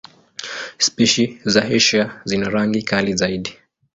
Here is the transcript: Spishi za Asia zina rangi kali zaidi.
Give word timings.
Spishi 0.77 1.41
za 1.45 1.63
Asia 1.65 2.21
zina 2.25 2.49
rangi 2.49 2.81
kali 2.81 3.13
zaidi. 3.17 3.57